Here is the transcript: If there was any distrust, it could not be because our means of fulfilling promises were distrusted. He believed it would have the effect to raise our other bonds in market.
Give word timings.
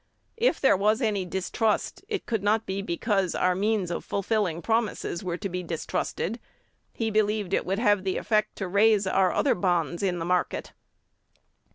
If 0.37 0.59
there 0.59 0.75
was 0.75 0.99
any 0.99 1.25
distrust, 1.25 2.03
it 2.07 2.25
could 2.25 2.41
not 2.41 2.65
be 2.65 2.81
because 2.81 3.35
our 3.35 3.53
means 3.53 3.91
of 3.91 4.03
fulfilling 4.03 4.63
promises 4.63 5.23
were 5.23 5.37
distrusted. 5.37 6.39
He 6.91 7.11
believed 7.11 7.53
it 7.53 7.67
would 7.67 7.77
have 7.77 8.03
the 8.03 8.17
effect 8.17 8.55
to 8.55 8.67
raise 8.67 9.05
our 9.05 9.31
other 9.31 9.53
bonds 9.53 10.01
in 10.01 10.17
market. 10.17 10.73